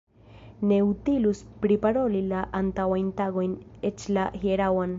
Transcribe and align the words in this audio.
Ne 0.69 0.77
utilus 0.85 1.41
priparoli 1.65 2.21
la 2.31 2.39
antaŭajn 2.61 3.13
tagojn, 3.21 3.55
eĉ 3.91 4.09
la 4.19 4.25
hieraŭan. 4.45 4.89